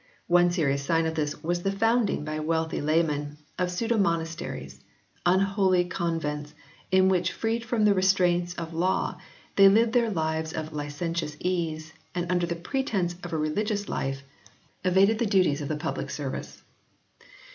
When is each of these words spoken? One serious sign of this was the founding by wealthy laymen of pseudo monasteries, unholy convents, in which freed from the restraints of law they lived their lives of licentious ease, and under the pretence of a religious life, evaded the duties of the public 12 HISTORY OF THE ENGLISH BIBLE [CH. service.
One 0.25 0.49
serious 0.49 0.81
sign 0.83 1.05
of 1.05 1.13
this 1.13 1.43
was 1.43 1.61
the 1.61 1.71
founding 1.71 2.25
by 2.25 2.39
wealthy 2.39 2.81
laymen 2.81 3.37
of 3.59 3.69
pseudo 3.69 3.99
monasteries, 3.99 4.81
unholy 5.27 5.85
convents, 5.85 6.55
in 6.89 7.07
which 7.07 7.31
freed 7.31 7.63
from 7.63 7.85
the 7.85 7.93
restraints 7.93 8.55
of 8.55 8.73
law 8.73 9.19
they 9.57 9.69
lived 9.69 9.93
their 9.93 10.09
lives 10.09 10.53
of 10.53 10.73
licentious 10.73 11.37
ease, 11.39 11.93
and 12.15 12.31
under 12.31 12.47
the 12.47 12.55
pretence 12.55 13.15
of 13.23 13.31
a 13.31 13.37
religious 13.37 13.87
life, 13.87 14.23
evaded 14.83 15.19
the 15.19 15.25
duties 15.27 15.61
of 15.61 15.67
the 15.67 15.75
public 15.75 16.07
12 16.07 16.07
HISTORY 16.07 16.25
OF 16.25 16.31
THE 16.31 16.37
ENGLISH 16.37 16.47
BIBLE 16.47 16.47
[CH. 16.47 16.57
service. 16.57 17.33